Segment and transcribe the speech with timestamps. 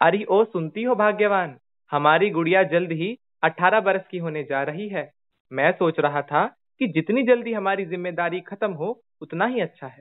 [0.00, 1.56] अरे ओ सुनती हो भाग्यवान
[1.92, 5.10] हमारी गुड़िया जल्द ही अठारह बरस की होने जा रही है।
[5.52, 6.46] मैं सोच रहा था
[6.80, 8.90] कि जितनी जल्दी हमारी ज़िम्मेदारी खत्म हो
[9.22, 10.00] उतना ही अच्छा है।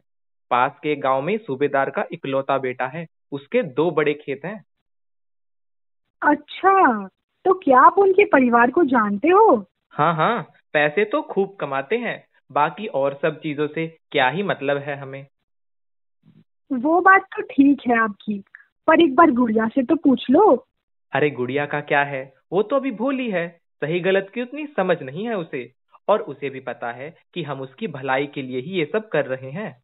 [0.51, 4.63] पास के गाँव में सूबेदार का इकलौता बेटा है उसके दो बड़े खेत हैं।
[6.21, 7.07] अच्छा
[7.45, 9.65] तो क्या आप उनके परिवार को जानते हो?
[9.93, 10.41] हाँ हाँ
[10.73, 15.25] पैसे तो खूब कमाते हैं बाकी और सब चीज़ों से क्या ही मतलब है हमें?
[16.71, 18.43] वो बात तो ठीक है आपकी।
[18.87, 20.65] पर एक बार गुड़िया से तो पूछ लो।
[21.13, 22.33] अरे गुड़िया का क्या है?
[22.51, 23.47] वो तो अभी भोली है।
[23.81, 25.71] सही गलत की उतनी समझ नहीं है उसे।
[26.07, 29.25] और उसे भी पता है कि हम उसकी भलाई के लिए ही ये सब कर
[29.25, 29.83] रहे हैं।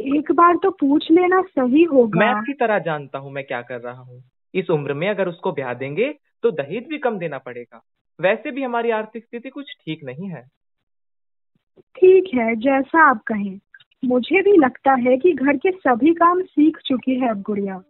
[0.00, 3.80] एक बार तो पूछ लेना सही होगा। मैं अच्छी तरह जानता हूँ मैं क्या कर
[3.80, 4.22] रहा हूँ।
[4.54, 7.82] इस उम्र में अगर उसको ब्याह देंगे तो दहेज भी कम देना पड़ेगा।
[8.20, 10.42] वैसे भी हमारी आर्थिक स्थिति कुछ ठीक नहीं है।
[11.96, 13.58] ठीक है जैसा आप कहें।
[14.04, 17.82] मुझे भी लगता है कि घर के सभी काम सीख चुकी है अब गुड़िया।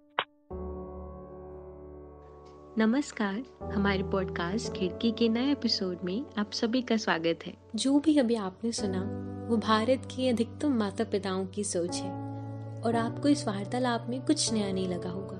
[2.79, 8.19] नमस्कार हमारे पॉडकास्ट खिड़की के नए एपिसोड में आप सभी का स्वागत है। जो भी
[8.19, 9.01] अभी आपने सुना
[9.51, 12.11] वो भारत के अधिकतम माता पिताओं की सोच है
[12.81, 15.37] और आपको इस वार्तालाप में कुछ नया नहीं लगा होगा।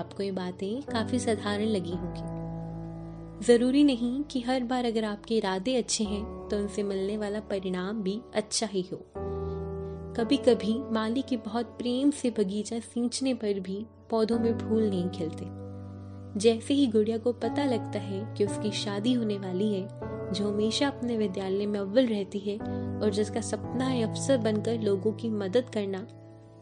[0.00, 5.76] आपको ये बातें काफ़ी साधारण लगी होंगी। ज़रूरी नहीं कि हर बार अगर आपके इरादे
[5.76, 9.31] अच्छे हैं तो उनसे मिलने वाला परिणाम भी अच्छा ही हो।
[10.16, 15.08] कभी कभी माली के बहुत प्रेम से बगीचा सींचने पर भी पौधों में फूल नहीं
[15.08, 15.46] खिलते।
[16.38, 19.88] जैसे ही गुड़िया को पता लगता है कि उसकी शादी होने वाली है,
[20.32, 22.58] जो हमेशा अपने विद्यालय में अव्वल रहती है
[23.00, 26.06] और जिसका सपना है अफसर बनकर लोगों की मदद करना,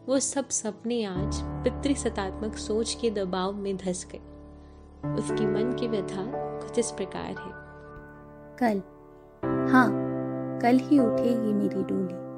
[0.09, 4.19] वो सब सपने आज पितृ सतात्मक सोच के दबाव में धस गए।
[5.15, 6.25] उसकी मन की व्यथा
[6.61, 7.61] कुछ इस प्रकार है।
[8.59, 8.79] कल।
[9.73, 9.91] हाँ
[10.63, 12.30] कल ही उठेगी मेरी डोली।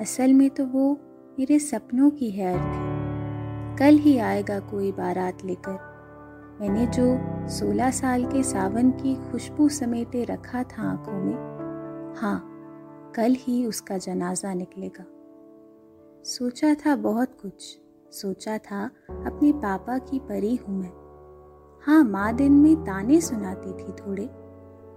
[0.00, 0.92] असल में तो वो
[1.38, 5.72] मेरे सपनों की है अर्थ कल ही आएगा कोई बारात लेकर।
[6.60, 7.04] मैंने जो
[7.48, 13.98] सोलह साल के सावन की खुशबू समेटे रखा था आँखों में हाँ कल ही उसका
[13.98, 15.04] जनाजा निकलेगा।
[16.24, 17.78] सोचा था बहुत कुछ।
[18.12, 18.84] सोचा था
[19.26, 20.92] अपने पापा की परी हूँ मैं।
[21.82, 24.28] हाँ माँ दिन में ताने सुनाती थी थोड़े,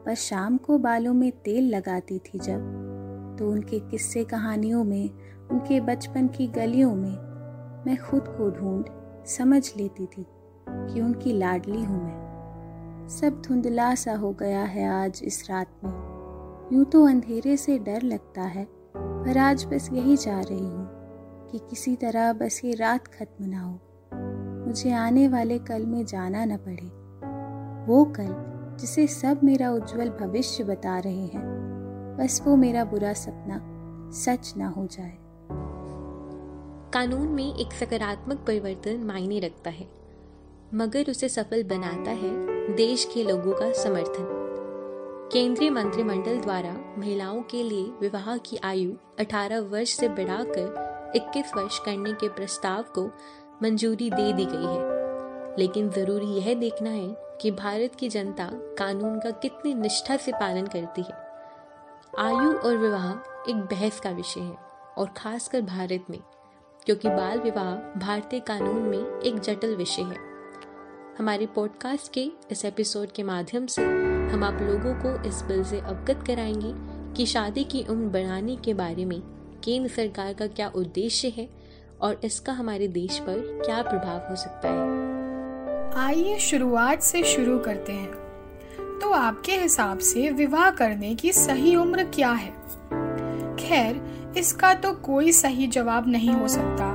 [0.05, 2.92] पर शाम को बालों में तेल लगाती थी जब।
[3.37, 5.09] तो उनके किस्से कहानियों में,
[5.51, 7.17] उनके बचपन की गलियों में,
[7.85, 8.83] मैं खुद को ढूंढ,
[9.25, 10.25] समझ लेती थी
[10.69, 16.13] कि उनकी लाडली हूँ मैं। सब धुंधला सा हो गया है आज इस रात में।
[16.73, 18.67] यूँ तो अंधेरे से डर लगता है,
[18.97, 20.89] पर आज बस यही चाह रही हूँ
[21.51, 23.79] कि किसी तरह बस ये रात खत्म ना हो।
[24.67, 27.03] मुझे आने वाले कल में जाना न पड़े।
[27.91, 28.35] वो कल
[28.79, 31.52] जिसे सब मेरा उज्जवल भविष्य बता रहे हैं।
[32.19, 33.59] बस वो मेरा बुरा सपना
[34.11, 35.17] सच ना हो जाए।
[36.91, 39.87] कानून में एक सकारात्मक परिवर्तन मायने रखता है,
[40.73, 44.39] मगर उसे सफल बनाता है देश के लोगों का समर्थन।
[45.33, 51.79] केंद्रीय मंत्रिमंडल द्वारा महिलाओं के लिए विवाह की आयु 18 वर्ष से बढ़ाकर 21 वर्ष
[51.79, 53.05] करने के प्रस्ताव को
[53.63, 55.03] मंजूरी दे दी गई है।
[55.59, 60.67] लेकिन ज़रूरी यह देखना है कि भारत की जनता कानून का कितनी निष्ठा से पालन
[60.67, 61.32] करती है।
[62.19, 63.11] आयु और विवाह
[63.49, 64.57] एक बहस का विषय है,
[64.97, 66.19] और खासकर भारत में,
[66.85, 70.17] क्योंकि बाल विवाह भारतीय कानून में एक जटिल विषय है।
[71.19, 73.81] हमारे पॉडकास्ट के इस एपिसोड के माध्यम से
[74.29, 76.73] हम आप लोगों को इस बिल से अवगत कराएँगे
[77.13, 79.21] कि शादी की उम्र बढ़ाने के बारे में
[79.63, 81.49] केंद्र सरकार का क्या उद्देश्य है
[82.01, 85.03] और इसका हमारे देश पर क्या प्रभाव हो सकता है।
[86.07, 88.22] आइए शुरुआत से शुरू करते हैं।
[89.03, 92.51] तो आपके हिसाब से विवाह करने की सही उम्र क्या है?
[93.55, 94.01] खैर,
[94.37, 96.87] इसका तो कोई सही जवाब नहीं हो सकता।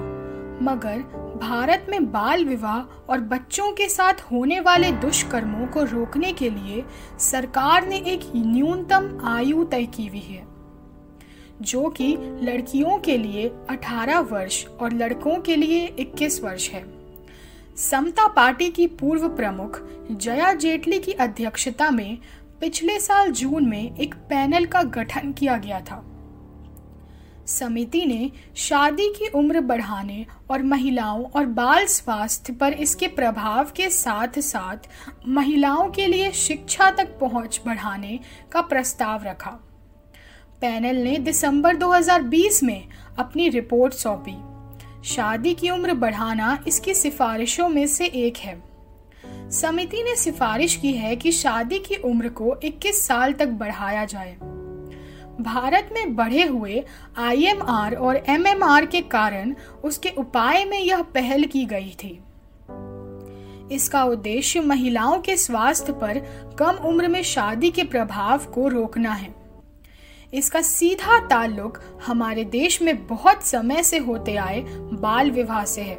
[0.62, 0.98] मगर
[1.40, 6.84] भारत में बाल विवाह और बच्चों के साथ होने वाले दुष्कर्मों को रोकने के लिए
[7.18, 10.46] सरकार ने एक न्यूनतम आयु तय की हुई है,
[11.62, 16.97] जो कि लड़कियों के लिए 18 वर्ष और लड़कों के लिए 21 वर्ष है।
[17.78, 19.80] समता पार्टी की पूर्व प्रमुख
[20.10, 22.18] जया जेटली की अध्यक्षता में
[22.60, 26.04] पिछले साल जून में एक पैनल का गठन किया गया था।
[27.46, 33.90] समिति ने शादी की उम्र बढ़ाने और महिलाओं और बाल स्वास्थ्य पर इसके प्रभाव के
[33.90, 34.76] साथ साथ
[35.28, 38.20] महिलाओं के लिए शिक्षा तक पहुँच बढ़ाने
[38.52, 39.50] का प्रस्ताव रखा।
[40.60, 42.88] पैनल ने दिसंबर 2020 में
[43.18, 44.47] अपनी रिपोर्ट सौंपी।
[45.08, 48.62] शादी की उम्र बढ़ाना इसकी सिफारिशों में से एक है।
[49.50, 54.36] समिति ने सिफारिश की है कि शादी की उम्र को 21 साल तक बढ़ाया जाए।
[55.40, 56.84] भारत में बढ़े हुए
[57.16, 62.20] आईएमआर और एमएमआर के कारण उसके उपाय में यह पहल की गई थी।
[63.74, 66.18] इसका उद्देश्य महिलाओं के स्वास्थ्य पर
[66.58, 69.37] कम उम्र में शादी के प्रभाव को रोकना है।
[70.32, 74.60] इसका सीधा ताल्लुक हमारे देश में बहुत समय से होते आए
[74.94, 75.96] बाल विवाह से है।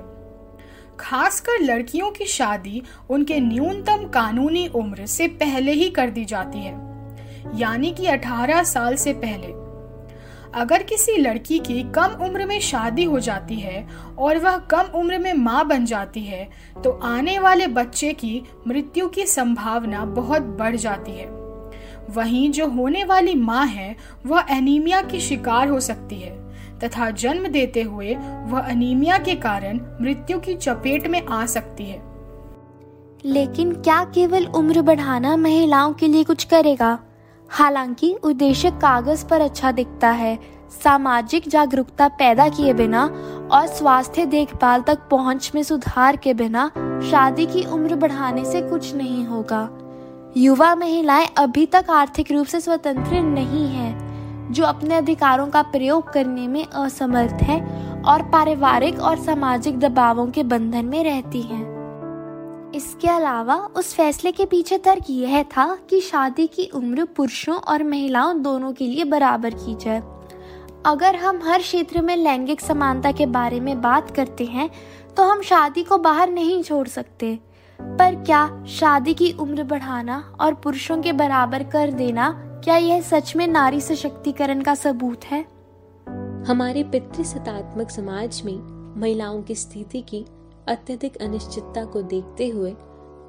[0.99, 6.73] खासकर लड़कियों की शादी उनके न्यूनतम कानूनी उम्र से पहले ही कर दी जाती है,
[7.57, 9.57] यानी कि 18 साल से पहले।
[10.53, 13.87] अगर किसी लड़की की कम उम्र में शादी हो जाती है
[14.19, 16.47] और वह कम उम्र में माँ बन जाती है
[16.83, 21.38] तो आने वाले बच्चे की मृत्यु की संभावना बहुत बढ़ जाती है।
[22.09, 23.95] वहीं जो होने वाली माँ है,
[24.25, 28.15] वह एनीमिया की शिकार हो सकती है। तथा जन्म देते हुए
[28.45, 32.03] वह अनीमिया के कारण मृत्यु की चपेट में आ सकती है।
[33.25, 36.99] लेकिन क्या केवल उम्र बढ़ाना महिलाओं के लिए कुछ करेगा?
[37.49, 40.39] हालाँकि उद्देश्य कागज़ पर अच्छा दिखता है।
[40.83, 43.03] सामाजिक जागरूकता पैदा किए बिना
[43.51, 46.71] और स्वास्थ्य देखभाल तक पहुँच में सुधार के बिना
[47.11, 49.69] शादी की उम्र बढ़ाने से कुछ नहीं होगा।
[50.37, 56.11] युवा महिलाएँ अभी तक आर्थिक रूप से स्वतंत्र नहीं हैं, जो अपने अधिकारों का प्रयोग
[56.13, 57.61] करने में असमर्थ हैं
[58.03, 61.67] और पारिवारिक और सामाजिक दबावों के बंधन में रहती हैं।
[62.75, 67.83] इसके अलावा उस फैसले के पीछे तर्क यह था कि शादी की उम्र पुरुषों और
[67.83, 70.01] महिलाओं दोनों के लिए बराबर की जाए
[70.85, 74.69] अगर हम हर क्षेत्र में लैंगिक समानता के बारे में बात करते हैं
[75.17, 77.39] तो हम शादी को बाहर नहीं छोड़ सकते
[77.81, 83.35] पर क्या शादी की उम्र बढ़ाना और पुरुषों के बराबर कर देना क्या यह सच
[83.35, 85.45] में नारी सशक्तिकरण का सबूत है?
[86.47, 90.25] हमारे पितृसत्तात्मक समाज में महिलाओं की स्थिति की
[90.67, 92.75] अत्यधिक अनिश्चितता को देखते हुए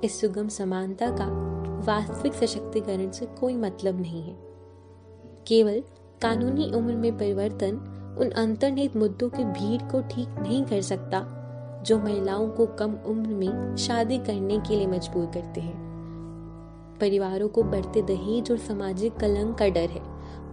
[0.04, 1.26] इस सुगम समानता का
[1.86, 4.38] वास्तविक सशक्तिकरण से कोई मतलब नहीं है।
[5.46, 5.82] केवल
[6.22, 11.36] कानूनी उम्र में परिवर्तन उन अंतर्निहित मुद्दों की भीड़ को ठीक नहीं कर सकता
[11.82, 15.90] जो महिलाओं को कम उम्र में शादी करने के लिए मजबूर करते हैं।
[17.00, 20.02] परिवारों को बढ़ते दहेज और सामाजिक कलंक का डर है।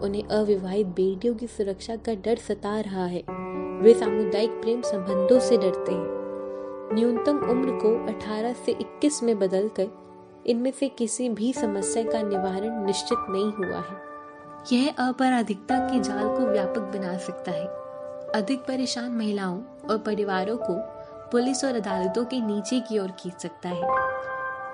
[0.01, 3.23] उन्हें अविवाहित बेटियों की सुरक्षा का डर सता रहा है।
[3.81, 6.17] वे सामुदायिक प्रेम संबंधों से डरते हैं।
[6.93, 9.87] न्यूनतम उम्र को 18 से 21 में बदलकर
[10.47, 14.07] इनमें से किसी भी समस्या का निवारण निश्चित नहीं हुआ है।
[14.73, 17.65] यह अपराधिकता के जाल को व्यापक बना सकता है।
[18.35, 20.96] अधिक परेशान महिलाओं और परिवारों को
[21.31, 23.81] पुलिस और अदालतों के नीचे की ओर खींच सकता है।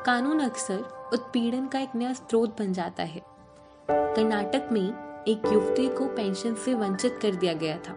[0.05, 3.21] कानून अक्सर उत्पीड़न का एक नया स्रोत बन जाता है।
[3.91, 7.93] कर्नाटक में एक युवती को पेंशन से वंचित कर दिया गया था,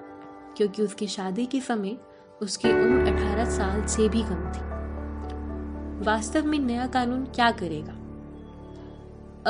[0.57, 1.97] क्योंकि उसकी शादी के समय
[2.43, 4.65] उसकी उम्र 18 साल से भी कम थी।
[6.05, 7.93] वास्तव में नया कानून क्या करेगा?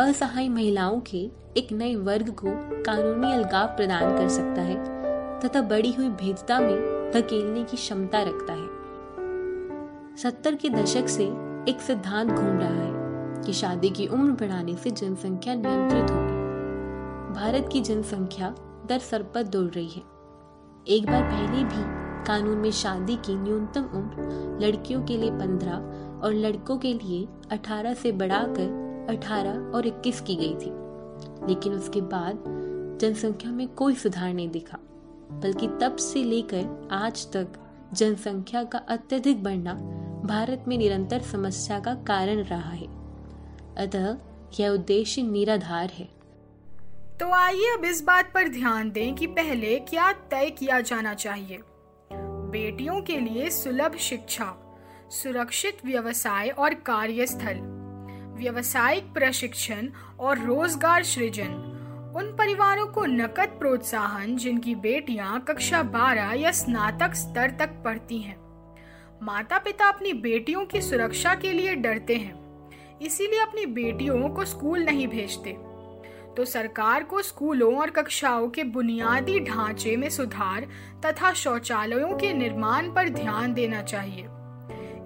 [0.03, 2.49] असहाय महिलाओं के एक नए वर्ग को
[2.83, 4.77] कानूनी अलगाव प्रदान कर सकता है,
[5.41, 8.76] तथा बढ़ी हुई भेदता में धकेलने की क्षमता रखता है।
[10.23, 11.25] सत्तर के दशक से
[11.71, 17.69] एक सिद्धांत घूम रहा है कि शादी की उम्र बढ़ाने से जनसंख्या नियंत्रित होगी। भारत
[17.73, 18.55] की जनसंख्या
[18.87, 20.03] दर सर पर दौड़ रही है।
[20.89, 21.83] एक बार पहले भी
[22.25, 25.75] कानून में शादी की न्यूनतम उम्र लड़कियों के लिए पंद्रह
[26.25, 30.71] और लड़कों के लिए अठारह से बढ़ाकर अठारह और इक्कीस की गई थी।
[31.49, 32.45] लेकिन उसके बाद
[33.01, 34.79] जनसंख्या में कोई सुधार नहीं दिखा,
[35.33, 37.49] बल्कि तब से लेकर आज तक
[37.93, 42.87] जनसंख्या का अत्यधिक बढ़ना भारत में निरंतर समस्या का कारण रहा है।
[43.79, 44.17] अतः
[44.61, 46.09] यह उद्देश्य निराधार है।
[47.21, 51.61] तो आइए अब इस बात पर ध्यान दें कि पहले क्या तय किया जाना चाहिए।
[52.51, 54.63] बेटियों के लिए सुलभ शिक्षा,
[55.11, 57.61] सुरक्षित व्यवसाय और कार्यस्थल,
[58.37, 59.89] व्यवसायिक प्रशिक्षण
[60.21, 61.73] और रोज़गार सृजन,
[62.17, 68.46] उन परिवारों को नकद प्रोत्साहन जिनकी बेटियाँ कक्षा 12 या स्नातक स्तर तक पढ़ती हैं।
[69.23, 72.35] माता पिता अपनी बेटियों की सुरक्षा के लिए डरते हैं,
[73.03, 75.53] इसीलिए अपनी बेटियों को स्कूल नहीं भेजते।
[76.37, 80.67] तो सरकार को स्कूलों और कक्षाओं के बुनियादी ढांचे में सुधार
[81.07, 84.27] तथा शौचालयों के निर्माण पर ध्यान देना चाहिए।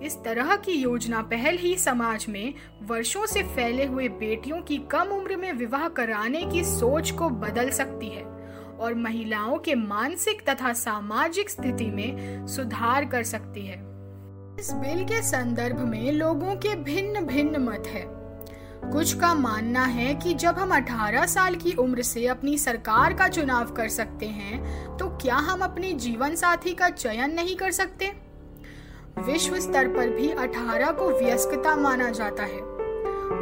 [0.07, 5.09] इस तरह की योजना पहल ही समाज में वर्षों से फैले हुए बेटियों की कम
[5.09, 8.23] उम्र में विवाह कराने की सोच को बदल सकती है
[8.81, 13.90] और महिलाओं के मानसिक तथा सामाजिक स्थिति में सुधार कर सकती है।
[14.59, 18.05] इस बिल के संदर्भ में लोगों के भिन्न भिन्न मत है।
[18.93, 23.29] कुछ का मानना है कि जब हम 18 साल की उम्र से अपनी सरकार का
[23.29, 28.13] चुनाव कर सकते हैं तो क्या हम अपने जीवन साथी का चयन नहीं कर सकते?
[29.19, 32.61] विश्व स्तर पर भी 18 को व्यस्कता माना जाता है।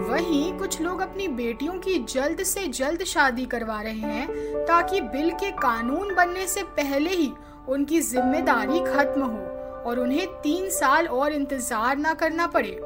[0.09, 4.29] वहीं कुछ लोग अपनी बेटियों की जल्द से जल्द शादी करवा रहे हैं,
[4.67, 7.33] ताकि बिल के कानून बनने से पहले ही
[7.69, 12.81] उनकी ज़िम्मेदारी खत्म हो। और उन्हें तीन साल और इंतज़ार न करना पड़े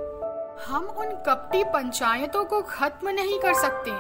[0.66, 3.90] हम उन कपटी पंचायतों को खत्म नहीं कर सकते,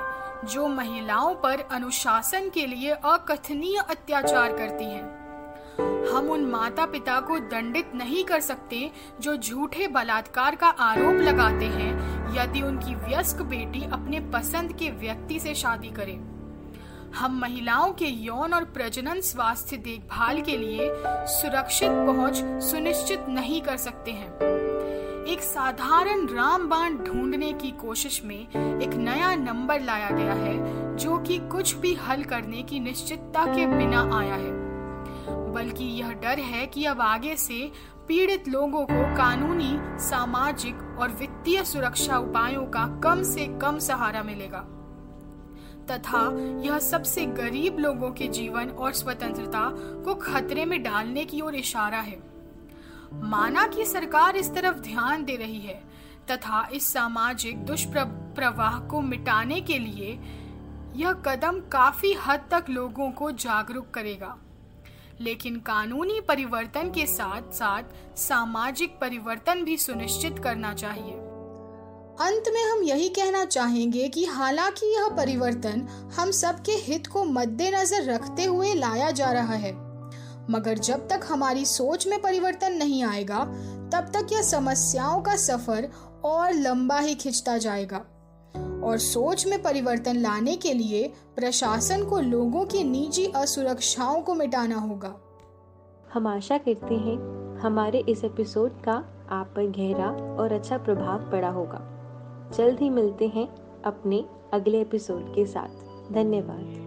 [0.46, 5.22] जो महिलाओं पर अनुशासन के लिए अकथनीय अत्याचार करती हैं।
[6.12, 11.64] हम उन माता पिता को दंडित नहीं कर सकते, जो झूठे बलात्कार का आरोप लगाते
[11.66, 11.92] हैं,
[12.36, 16.18] यदि उनकी व्यस्क बेटी अपने पसंद के व्यक्ति से शादी करे
[17.16, 20.90] हम महिलाओं के यौन और प्रजनन स्वास्थ्य देखभाल के लिए
[21.26, 24.30] सुरक्षित पहुँच सुनिश्चित नहीं कर सकते हैं।
[25.26, 28.38] एक साधारण रामबाण ढूँढने की कोशिश में
[28.82, 33.66] एक नया नंबर लाया गया है, जो कि कुछ भी हल करने की निश्चितता के
[33.66, 34.60] बिना आया है।
[35.52, 37.72] बल्कि यह डर है कि अब आगे से
[38.08, 44.64] पीड़ित लोगों को कानूनी, सामाजिक और वित्तीय सुरक्षा उपायों का कम से कम सहारा मिलेगा।
[45.90, 46.20] तथा
[46.64, 49.68] यह सबसे गरीब लोगों के जीवन और स्वतंत्रता
[50.04, 52.20] को खतरे में डालने की ओर इशारा है।
[53.14, 55.82] माना कि सरकार इस तरफ़ ध्यान दे रही है
[56.30, 60.18] तथा इस सामाजिक दुष्प्रवाह को मिटाने के लिए
[60.96, 64.36] यह कदम काफ़ी हद तक लोगों को जागरूक करेगा।
[65.20, 71.21] लेकिन कानूनी परिवर्तन के साथ साथ सामाजिक परिवर्तन भी सुनिश्चित करना चाहिए।
[72.20, 78.04] अंत में हम यही कहना चाहेंगे कि हालाँकि यह परिवर्तन हम सबके हित को मद्देनजर
[78.04, 79.72] रखते हुए लाया जा रहा है।
[80.50, 83.44] मगर जब तक हमारी सोच में परिवर्तन नहीं आएगा,
[83.92, 85.90] तब तक यह समस्याओं का सफ़र
[86.24, 87.96] और लंबा ही खिंचता जाएगा।
[88.84, 94.76] और सोच में परिवर्तन लाने के लिए प्रशासन को लोगों की निजी असुरक्षाओं को मिटाना
[94.76, 95.16] होगा।
[96.14, 98.92] हम आशा करते हैं हमारे इस एपिसोड का
[99.30, 101.91] आप पर गहरा और अच्छा प्रभाव पड़ा होगा।
[102.50, 103.48] जल्द ही मिलते हैं
[103.82, 106.81] अपने अगले एपिसोड के साथ। धन्यवाद।